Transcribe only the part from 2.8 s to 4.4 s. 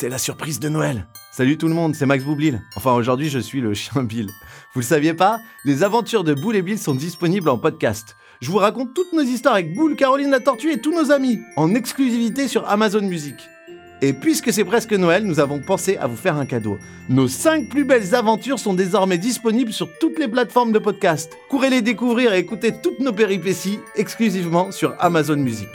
aujourd'hui, je suis le chien Bill.